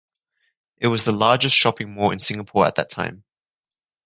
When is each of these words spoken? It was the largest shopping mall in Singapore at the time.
It 0.77 0.87
was 0.87 1.05
the 1.05 1.11
largest 1.11 1.55
shopping 1.55 1.93
mall 1.93 2.09
in 2.09 2.17
Singapore 2.17 2.65
at 2.65 2.73
the 2.73 2.85
time. 2.85 3.23